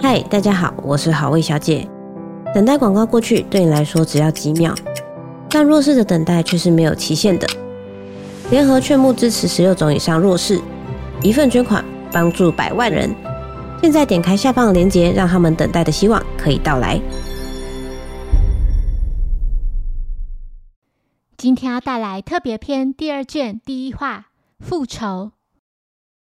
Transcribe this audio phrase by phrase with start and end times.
[0.00, 1.88] 嗨，大家好，我是好味小姐。
[2.54, 4.74] 等待广告过去，对你来说只要几秒，
[5.48, 7.46] 但弱势的等待却是没有期限的。
[8.50, 10.60] 联合劝募支持十六种以上弱势，
[11.22, 13.14] 一份捐款帮助百万人。
[13.80, 17.00] 现在点开下方的链接，让他们等待的希望可以到来。
[21.36, 24.26] 今天要带来特别篇第二卷第一话
[24.64, 25.06] 《复仇》。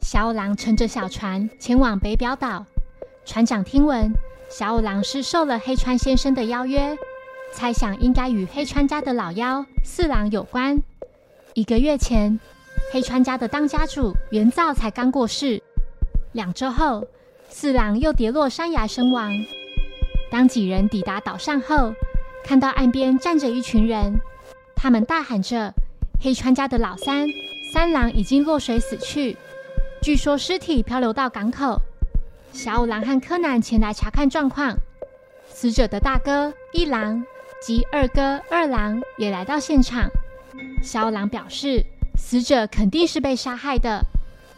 [0.00, 2.66] 小五郎乘着小船前往北表岛，
[3.28, 4.10] 船长听闻
[4.48, 6.96] 小五郎是受了黑川先生的邀约，
[7.52, 10.82] 猜想应该与黑川家的老妖四郎有关。
[11.52, 12.40] 一个月前，
[12.90, 15.62] 黑川家的当家主元造才刚过世，
[16.32, 17.06] 两周后，
[17.50, 19.30] 四郎又跌落山崖身亡。
[20.30, 21.92] 当几人抵达岛上后，
[22.42, 24.18] 看到岸边站着一群人。
[24.74, 25.70] 他们大喊着
[26.18, 27.28] ：“黑川家的老三
[27.74, 29.36] 三郎已经落水死去，
[30.00, 31.78] 据说尸体漂流到港口。”
[32.58, 34.76] 小五郎和柯南前来查看状况，
[35.46, 37.24] 死者的大哥一郎
[37.62, 40.10] 及二哥二郎也来到现场。
[40.82, 41.84] 小五郎表示，
[42.16, 44.04] 死者肯定是被杀害的，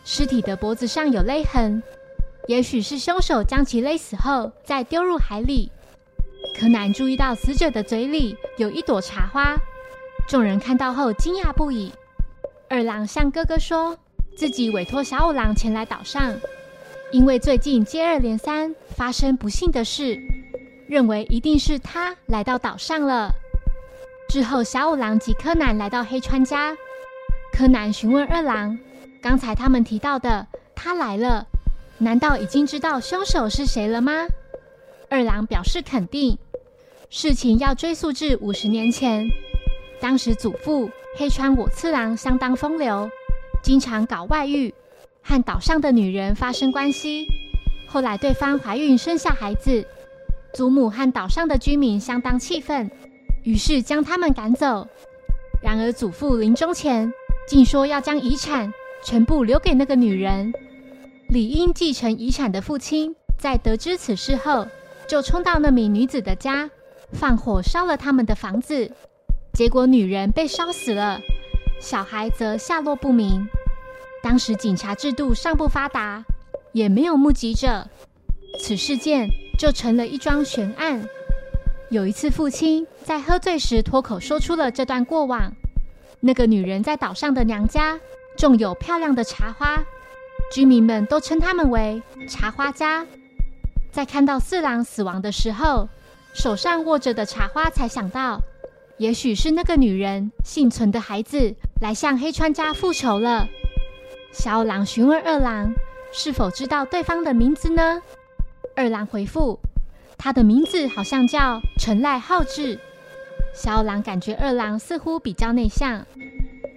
[0.03, 1.83] 尸体的脖子上有勒痕，
[2.49, 5.71] 也许是凶手将其勒死后再丢入海里。
[6.59, 9.55] 柯南注意到死者的嘴里有一朵茶花。
[10.27, 11.93] 众人看到后惊讶不已。
[12.71, 13.99] 二郎向哥哥说，
[14.39, 16.35] 自己委托小五郎前来岛上，
[17.13, 20.21] 因为最近接二连三发生不幸的事，
[20.87, 23.33] 认为一定是他来到岛上了。
[24.29, 26.77] 之后，小五郎及柯南来到黑川家。
[27.53, 28.79] 柯南询问二郎，
[29.21, 31.45] 刚才他们提到的他来了，
[31.99, 34.29] 难道已经知道凶手是谁了吗？
[35.09, 36.39] 二郎表示肯定。
[37.11, 39.29] 事情要追溯至五十年前。
[40.01, 43.11] 当时祖父黑川我次郎相当风流，
[43.65, 44.73] 经常搞外遇，
[45.23, 47.27] 和岛上的女人发生关系。
[47.87, 49.85] 后来对方怀孕生下孩子，
[50.55, 52.91] 祖母和岛上的居民相当气愤，
[53.43, 54.87] 于是将他们赶走。
[55.63, 57.13] 然而祖父临终前
[57.49, 58.73] 竟说要将遗产
[59.05, 60.53] 全部留给那个女人。
[61.29, 64.67] 理应继承遗产的父亲在得知此事后，
[65.09, 66.71] 就冲到那名女子的家，
[67.13, 68.91] 放火烧了他们的房子。
[69.53, 71.21] 结果女人被烧死了，
[71.81, 73.49] 小孩则下落不明。
[74.23, 76.25] 当时警察制度尚不发达，
[76.73, 77.89] 也没有目击者，
[78.59, 81.03] 此事件就成了一桩悬案。
[81.91, 85.53] 有一次，父亲在喝醉时脱口说出了这段过往：
[86.21, 87.99] 那个女人在岛上的娘家
[88.37, 89.83] 种有漂亮的茶花，
[90.53, 93.07] 居民们都称他们为茶花家。
[93.91, 95.89] 在看到四郎死亡的时候，
[96.33, 98.41] 手上握着的茶花，才想到。
[98.99, 103.49] 也许是那个女人幸存的孩子来向黑川家复仇了。
[104.33, 105.75] 小五郎询问二郎
[106.13, 108.01] 是否知道对方的名字呢？
[108.77, 109.59] 二郎回复，
[110.17, 112.79] 他的名字好像叫陈赖浩志。
[113.53, 116.07] 小五郎感觉二郎似乎比较内向。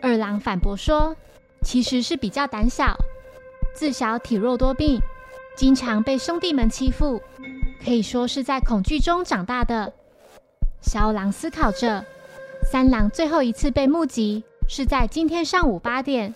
[0.02, 1.16] 二郎反驳说，
[1.62, 2.98] 其实是比较胆小，
[3.76, 5.00] 自小体弱多病，
[5.56, 7.22] 经常被兄弟们欺负，
[7.86, 9.94] 可以说是在恐惧中长大的。
[10.82, 12.04] 小五郎思考着。
[12.72, 16.34] 三郎最后一次被目击是在今天上午八点。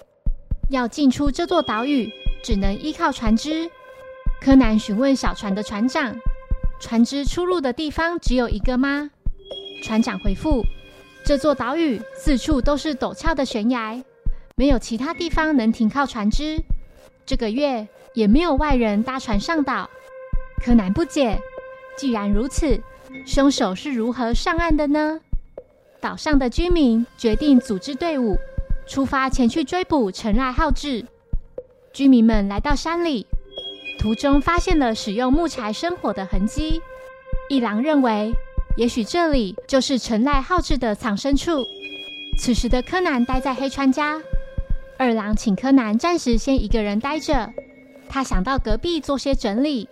[0.70, 2.12] 要进出这座岛屿，
[2.44, 3.70] 只能依靠船只。
[4.42, 6.16] 柯南询问小船的船长
[6.80, 9.10] ：“船只出入的地方只有一个吗？”
[9.84, 10.64] 船长回复
[11.24, 14.04] ：“这座岛屿四处都是陡峭的悬崖，
[14.56, 16.58] 没有其他地方能停靠船只。
[17.26, 19.90] 这个月也没有外人搭船上岛。”
[20.64, 21.40] 柯南不解
[21.98, 22.82] ：“既然如此，
[23.26, 25.20] 凶手是如何上岸的呢？”
[26.02, 28.38] 岛上的居民决定组织队伍，
[28.88, 31.06] 出发前去追捕陈赖浩志。
[31.94, 33.26] 居民们来到山里，
[34.00, 36.82] 途中发现了使用木柴生火的痕迹。
[37.50, 38.32] 一郎认为，
[38.76, 41.64] 也许这里就是陈赖浩志的藏身处。
[42.40, 44.22] 此时的柯南待在黑川家，
[44.98, 47.52] 二郎请柯南暂时先一个人待着，
[48.08, 49.90] 他想到隔壁做些整理。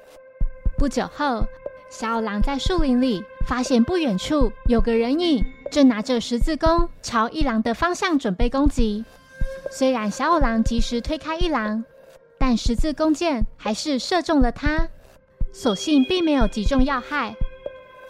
[0.78, 1.46] 不久后，
[1.90, 5.44] 小二郎在树林里发现不远处有个人影。
[5.76, 9.04] 正拿着十字弓朝一郎的方向准备攻击，
[9.70, 11.84] 虽然小五郎及时推开一郎，
[12.40, 14.88] 但十字弓箭还是射中了他，
[15.52, 17.36] 所幸并没有击中要害。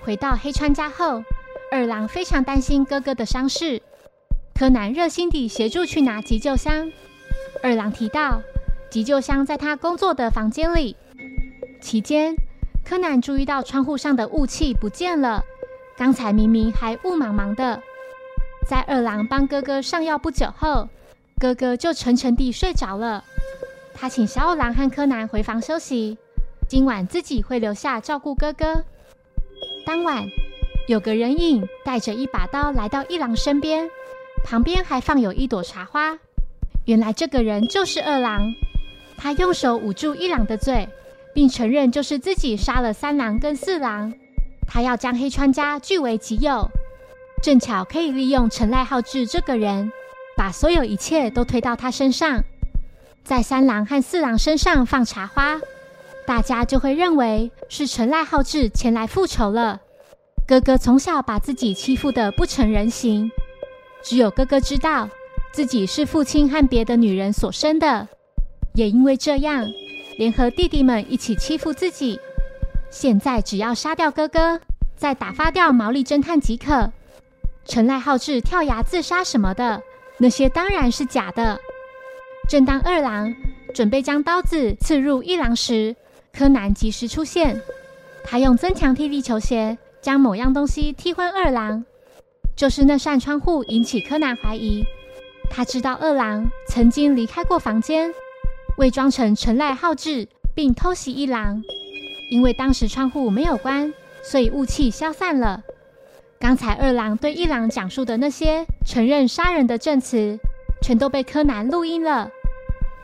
[0.03, 1.23] 回到黑川家后，
[1.71, 3.81] 二郎非常担心哥哥的伤势，
[4.53, 6.91] 柯南热心地协助去拿急救箱。
[7.63, 8.41] 二郎提到，
[8.91, 10.95] 急救箱在他工作的房间里。
[11.81, 12.35] 期间，
[12.87, 15.43] 柯南注意到窗户上的雾气不见了。
[15.97, 17.81] 刚才明明还雾茫茫的，
[18.67, 20.89] 在二郎帮哥哥上药不久后，
[21.39, 23.23] 哥哥就沉沉地睡着了。
[23.93, 26.17] 他请小二郎和柯南回房休息。
[26.67, 28.83] 今晚自己会留下照顾哥哥。
[29.85, 30.25] 当晚，
[30.87, 33.89] 有个人影带着一把刀来到一郎身边，
[34.43, 36.17] 旁边还放有一朵茶花。
[36.85, 38.53] 原来这个人就是二郎，
[39.15, 40.89] 他用手捂住一郎的嘴，
[41.33, 44.13] 并承认就是自己杀了三郎跟四郎。
[44.67, 46.69] 他要将黑川家据为己有，
[47.41, 49.91] 正巧可以利用陈赖浩志这个人，
[50.35, 52.43] 把所有一切都推到他身上，
[53.23, 55.59] 在三郎和四郎身上放茶花，
[56.25, 59.81] 大家就会认为是陈赖浩志前来复仇了。
[60.47, 63.31] 哥哥从小把自己欺负得不成人形，
[64.03, 65.09] 只有哥哥知道
[65.51, 68.07] 自己是父亲和别的女人所生的，
[68.73, 69.67] 也因为这样，
[70.17, 72.19] 联合弟弟们一起欺负自己。
[72.95, 74.61] 现在只要杀掉哥哥，
[74.95, 76.93] 再打发掉毛利侦探即可。
[77.65, 79.81] 陈赖浩志跳崖自杀什么的，
[80.17, 81.59] 那些当然是假的。
[82.47, 83.35] 正当二郎
[83.73, 85.93] 准备将刀子刺入一郎时，
[86.31, 87.61] 柯南及时出现。
[88.23, 91.83] 他用增强踢力球鞋将某样东西踢昏二郎，
[92.55, 94.85] 就是那扇窗户引起柯南怀疑。
[95.49, 98.09] 他知道二郎曾经离开过房间，
[98.77, 101.61] 伪装成陈赖浩志，并偷袭一郎。
[102.29, 103.93] 因为当时窗户没有关，
[104.23, 105.63] 所以雾气消散了。
[106.39, 110.37] 刚才二郎对一郎讲述的那些承认杀人的证词，
[110.81, 112.29] 全都被柯南录音了。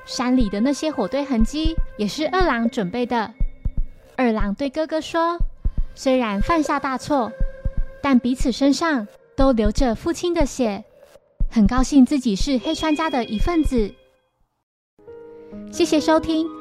[0.05, 3.31] 山里的那些火堆痕迹也是二郎准备的。
[4.17, 5.37] 二郎对哥哥说
[5.95, 7.31] ：“虽然犯下大错，
[8.01, 10.83] 但彼此身上都流着父亲的血，
[11.49, 13.93] 很高兴自己是黑川家的一份子。”
[15.71, 16.60] 谢谢收听。